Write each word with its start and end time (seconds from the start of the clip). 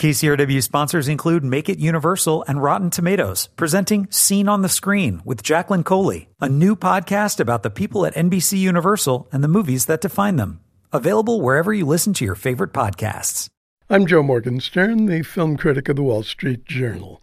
KCRW 0.00 0.62
sponsors 0.62 1.08
include 1.08 1.44
Make 1.44 1.68
It 1.68 1.78
Universal 1.78 2.42
and 2.48 2.62
Rotten 2.62 2.88
Tomatoes, 2.88 3.50
presenting 3.56 4.10
Scene 4.10 4.48
on 4.48 4.62
the 4.62 4.68
Screen 4.70 5.20
with 5.26 5.42
Jacqueline 5.42 5.84
Coley, 5.84 6.30
a 6.40 6.48
new 6.48 6.74
podcast 6.74 7.38
about 7.38 7.62
the 7.62 7.68
people 7.68 8.06
at 8.06 8.14
NBC 8.14 8.56
Universal 8.56 9.28
and 9.30 9.44
the 9.44 9.48
movies 9.48 9.84
that 9.84 10.00
define 10.00 10.36
them. 10.36 10.60
Available 10.90 11.42
wherever 11.42 11.70
you 11.74 11.84
listen 11.84 12.14
to 12.14 12.24
your 12.24 12.34
favorite 12.34 12.72
podcasts. 12.72 13.48
I'm 13.90 14.06
Joe 14.06 14.22
Morgenstern, 14.22 15.04
the 15.04 15.22
film 15.22 15.58
critic 15.58 15.90
of 15.90 15.96
the 15.96 16.02
Wall 16.02 16.22
Street 16.22 16.64
Journal. 16.64 17.22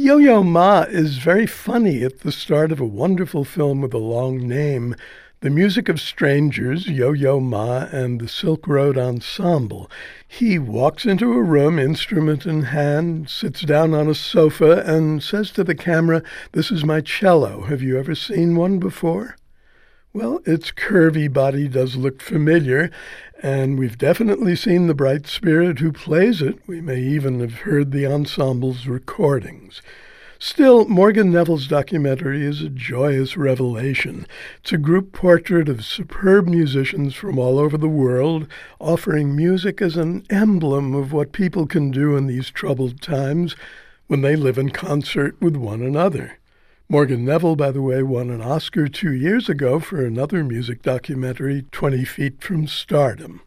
Yo 0.00 0.18
Yo 0.18 0.44
Ma 0.44 0.82
is 0.82 1.18
very 1.18 1.44
funny 1.44 2.04
at 2.04 2.20
the 2.20 2.30
start 2.30 2.70
of 2.70 2.78
a 2.78 2.86
wonderful 2.86 3.44
film 3.44 3.80
with 3.80 3.92
a 3.92 3.98
long 3.98 4.46
name. 4.46 4.94
The 5.40 5.50
Music 5.50 5.88
of 5.88 6.00
Strangers, 6.00 6.86
Yo 6.86 7.10
Yo 7.10 7.40
Ma, 7.40 7.88
and 7.90 8.20
the 8.20 8.28
Silk 8.28 8.68
Road 8.68 8.96
Ensemble. 8.96 9.90
He 10.28 10.56
walks 10.56 11.04
into 11.04 11.32
a 11.32 11.42
room, 11.42 11.80
instrument 11.80 12.46
in 12.46 12.62
hand, 12.62 13.28
sits 13.28 13.62
down 13.62 13.92
on 13.92 14.06
a 14.06 14.14
sofa, 14.14 14.84
and 14.86 15.20
says 15.20 15.50
to 15.50 15.64
the 15.64 15.74
camera, 15.74 16.22
This 16.52 16.70
is 16.70 16.84
my 16.84 17.00
cello. 17.00 17.62
Have 17.62 17.82
you 17.82 17.98
ever 17.98 18.14
seen 18.14 18.54
one 18.54 18.78
before? 18.78 19.34
Well, 20.14 20.40
its 20.46 20.72
curvy 20.72 21.30
body 21.30 21.68
does 21.68 21.94
look 21.94 22.22
familiar, 22.22 22.90
and 23.42 23.78
we've 23.78 23.98
definitely 23.98 24.56
seen 24.56 24.86
the 24.86 24.94
bright 24.94 25.26
spirit 25.26 25.80
who 25.80 25.92
plays 25.92 26.40
it. 26.40 26.58
We 26.66 26.80
may 26.80 26.98
even 26.98 27.40
have 27.40 27.60
heard 27.60 27.92
the 27.92 28.06
ensemble's 28.06 28.86
recordings. 28.86 29.82
Still, 30.38 30.86
Morgan 30.86 31.30
Neville's 31.30 31.66
documentary 31.66 32.42
is 32.42 32.62
a 32.62 32.70
joyous 32.70 33.36
revelation. 33.36 34.26
It's 34.62 34.72
a 34.72 34.78
group 34.78 35.12
portrait 35.12 35.68
of 35.68 35.84
superb 35.84 36.46
musicians 36.48 37.14
from 37.14 37.38
all 37.38 37.58
over 37.58 37.76
the 37.76 37.86
world, 37.86 38.46
offering 38.80 39.36
music 39.36 39.82
as 39.82 39.96
an 39.96 40.24
emblem 40.30 40.94
of 40.94 41.12
what 41.12 41.32
people 41.32 41.66
can 41.66 41.90
do 41.90 42.16
in 42.16 42.28
these 42.28 42.50
troubled 42.50 43.02
times 43.02 43.56
when 44.06 44.22
they 44.22 44.36
live 44.36 44.56
in 44.56 44.70
concert 44.70 45.36
with 45.40 45.56
one 45.56 45.82
another. 45.82 46.37
Morgan 46.90 47.22
Neville, 47.22 47.54
by 47.54 47.70
the 47.70 47.82
way, 47.82 48.02
won 48.02 48.30
an 48.30 48.40
Oscar 48.40 48.88
two 48.88 49.12
years 49.12 49.50
ago 49.50 49.78
for 49.78 50.02
another 50.02 50.42
music 50.42 50.80
documentary, 50.80 51.66
20 51.70 52.02
Feet 52.06 52.42
from 52.42 52.66
Stardom. 52.66 53.42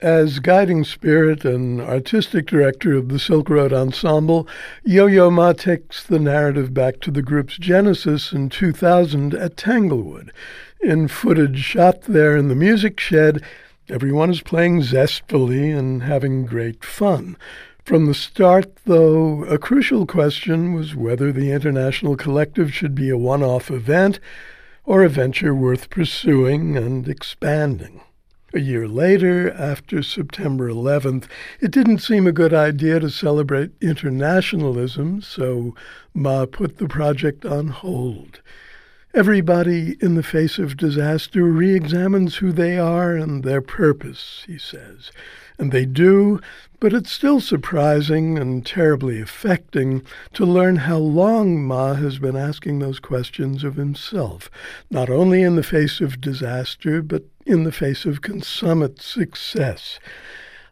As 0.00 0.40
guiding 0.40 0.82
spirit 0.82 1.44
and 1.44 1.80
artistic 1.80 2.46
director 2.46 2.94
of 2.94 3.08
the 3.08 3.20
Silk 3.20 3.48
Road 3.48 3.72
Ensemble, 3.72 4.48
Yo 4.82 5.06
Yo 5.06 5.30
Ma 5.30 5.52
takes 5.52 6.02
the 6.02 6.18
narrative 6.18 6.74
back 6.74 6.98
to 7.02 7.12
the 7.12 7.22
group's 7.22 7.56
genesis 7.56 8.32
in 8.32 8.48
2000 8.48 9.32
at 9.32 9.56
Tanglewood. 9.56 10.32
In 10.80 11.06
footage 11.06 11.62
shot 11.62 12.02
there 12.02 12.36
in 12.36 12.48
the 12.48 12.56
music 12.56 12.98
shed, 12.98 13.44
everyone 13.88 14.30
is 14.30 14.42
playing 14.42 14.82
zestfully 14.82 15.70
and 15.70 16.02
having 16.02 16.46
great 16.46 16.84
fun. 16.84 17.36
From 17.84 18.06
the 18.06 18.14
start, 18.14 18.76
though, 18.84 19.44
a 19.44 19.58
crucial 19.58 20.06
question 20.06 20.74
was 20.74 20.94
whether 20.94 21.32
the 21.32 21.50
International 21.50 22.16
Collective 22.16 22.72
should 22.72 22.94
be 22.94 23.10
a 23.10 23.18
one 23.18 23.42
off 23.42 23.70
event 23.70 24.20
or 24.84 25.02
a 25.02 25.08
venture 25.08 25.54
worth 25.54 25.90
pursuing 25.90 26.76
and 26.76 27.08
expanding. 27.08 28.02
A 28.52 28.60
year 28.60 28.88
later, 28.88 29.52
after 29.52 30.02
September 30.02 30.68
11th, 30.68 31.26
it 31.60 31.70
didn't 31.70 31.98
seem 31.98 32.26
a 32.26 32.32
good 32.32 32.52
idea 32.52 32.98
to 33.00 33.08
celebrate 33.08 33.70
internationalism, 33.80 35.22
so 35.22 35.74
Ma 36.12 36.46
put 36.46 36.78
the 36.78 36.88
project 36.88 37.44
on 37.44 37.68
hold. 37.68 38.40
Everybody 39.12 39.96
in 40.00 40.14
the 40.14 40.22
face 40.22 40.56
of 40.56 40.76
disaster 40.76 41.42
re 41.42 41.74
examines 41.74 42.36
who 42.36 42.52
they 42.52 42.78
are 42.78 43.16
and 43.16 43.42
their 43.42 43.60
purpose, 43.60 44.44
he 44.46 44.56
says. 44.56 45.10
And 45.58 45.72
they 45.72 45.84
do, 45.84 46.40
but 46.78 46.92
it's 46.92 47.10
still 47.10 47.40
surprising 47.40 48.38
and 48.38 48.64
terribly 48.64 49.20
affecting 49.20 50.02
to 50.34 50.46
learn 50.46 50.76
how 50.76 50.98
long 50.98 51.60
Ma 51.60 51.94
has 51.94 52.20
been 52.20 52.36
asking 52.36 52.78
those 52.78 53.00
questions 53.00 53.64
of 53.64 53.74
himself, 53.74 54.48
not 54.90 55.10
only 55.10 55.42
in 55.42 55.56
the 55.56 55.64
face 55.64 56.00
of 56.00 56.20
disaster, 56.20 57.02
but 57.02 57.24
in 57.44 57.64
the 57.64 57.72
face 57.72 58.04
of 58.04 58.22
consummate 58.22 59.02
success. 59.02 59.98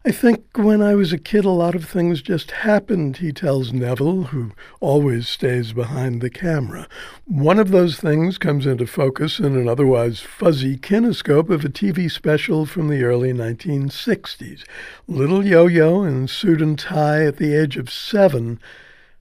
I 0.05 0.11
think 0.11 0.45
when 0.55 0.81
I 0.81 0.95
was 0.95 1.11
a 1.11 1.17
kid, 1.17 1.43
a 1.43 1.49
lot 1.49 1.75
of 1.75 1.83
things 1.83 2.21
just 2.21 2.51
happened, 2.51 3.17
he 3.17 3.33
tells 3.33 3.73
Neville, 3.73 4.23
who 4.23 4.53
always 4.79 5.27
stays 5.27 5.73
behind 5.73 6.21
the 6.21 6.29
camera. 6.29 6.87
One 7.25 7.59
of 7.59 7.71
those 7.71 7.99
things 7.99 8.37
comes 8.37 8.65
into 8.65 8.87
focus 8.87 9.39
in 9.39 9.57
an 9.57 9.67
otherwise 9.67 10.21
fuzzy 10.21 10.77
kinescope 10.77 11.49
of 11.49 11.65
a 11.65 11.69
TV 11.69 12.09
special 12.09 12.65
from 12.65 12.87
the 12.87 13.03
early 13.03 13.33
1960s. 13.33 14.63
Little 15.05 15.45
Yo 15.45 15.67
Yo 15.67 16.03
in 16.03 16.29
suit 16.29 16.61
and 16.61 16.79
tie 16.79 17.25
at 17.25 17.35
the 17.35 17.53
age 17.53 17.75
of 17.75 17.91
seven, 17.91 18.57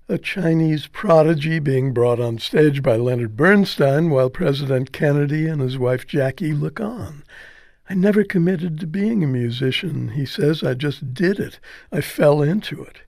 a 0.09 0.16
Chinese 0.16 0.87
prodigy 0.87 1.59
being 1.59 1.93
brought 1.93 2.21
on 2.21 2.39
stage 2.39 2.84
by 2.84 2.95
Leonard 2.95 3.37
Bernstein 3.37 4.10
while 4.10 4.31
President 4.31 4.93
Kennedy 4.93 5.49
and 5.49 5.60
his 5.60 5.77
wife 5.77 6.06
Jackie 6.06 6.53
look 6.53 6.78
on. 6.78 7.25
I 7.91 7.94
never 7.94 8.25
committed 8.25 8.81
to 8.81 8.87
being 8.87 9.25
a 9.25 9.26
musician, 9.26 10.10
he 10.10 10.26
says. 10.26 10.62
I 10.62 10.75
just 10.75 11.15
did 11.15 11.41
it. 11.41 11.59
I 11.91 12.00
fell 12.00 12.43
into 12.43 12.82
it. 12.82 12.99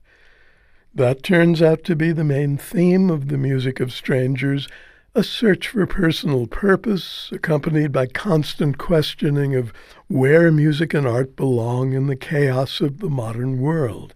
That 0.93 1.23
turns 1.23 1.61
out 1.61 1.83
to 1.85 1.95
be 1.95 2.11
the 2.11 2.23
main 2.23 2.57
theme 2.57 3.09
of 3.09 3.27
the 3.27 3.37
music 3.37 3.79
of 3.79 3.93
strangers 3.93 4.67
a 5.13 5.23
search 5.23 5.67
for 5.67 5.85
personal 5.85 6.47
purpose, 6.47 7.29
accompanied 7.33 7.91
by 7.91 8.05
constant 8.05 8.77
questioning 8.77 9.55
of 9.55 9.73
where 10.07 10.49
music 10.53 10.93
and 10.93 11.05
art 11.05 11.35
belong 11.35 11.91
in 11.91 12.07
the 12.07 12.15
chaos 12.15 12.79
of 12.79 12.99
the 12.99 13.09
modern 13.09 13.59
world. 13.59 14.13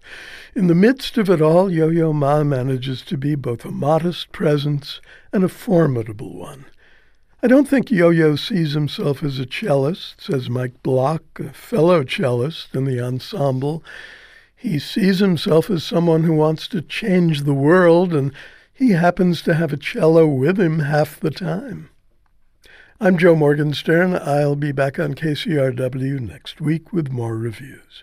In 0.54 0.68
the 0.68 0.74
midst 0.74 1.18
of 1.18 1.28
it 1.28 1.42
all, 1.42 1.70
Yo 1.70 1.90
Yo 1.90 2.14
Ma 2.14 2.42
manages 2.42 3.02
to 3.02 3.18
be 3.18 3.34
both 3.34 3.66
a 3.66 3.70
modest 3.70 4.32
presence 4.32 5.02
and 5.34 5.44
a 5.44 5.50
formidable 5.50 6.34
one. 6.34 6.64
I 7.42 7.48
don't 7.48 7.68
think 7.68 7.90
Yo 7.90 8.08
Yo 8.08 8.34
sees 8.34 8.72
himself 8.72 9.22
as 9.22 9.38
a 9.38 9.44
cellist, 9.44 10.22
says 10.22 10.48
Mike 10.48 10.82
Block, 10.82 11.22
a 11.38 11.52
fellow 11.52 12.02
cellist 12.02 12.74
in 12.74 12.86
the 12.86 12.98
ensemble. 12.98 13.84
He 14.56 14.78
sees 14.78 15.18
himself 15.18 15.68
as 15.68 15.84
someone 15.84 16.24
who 16.24 16.32
wants 16.32 16.66
to 16.68 16.80
change 16.80 17.42
the 17.42 17.54
world, 17.54 18.14
and 18.14 18.32
he 18.72 18.92
happens 18.92 19.42
to 19.42 19.54
have 19.54 19.70
a 19.70 19.76
cello 19.76 20.26
with 20.26 20.58
him 20.58 20.78
half 20.78 21.20
the 21.20 21.30
time. 21.30 21.90
I'm 22.98 23.18
Joe 23.18 23.36
Morgenstern. 23.36 24.14
I'll 24.14 24.56
be 24.56 24.72
back 24.72 24.98
on 24.98 25.14
KCRW 25.14 26.20
next 26.20 26.62
week 26.62 26.90
with 26.90 27.12
more 27.12 27.36
reviews. 27.36 28.02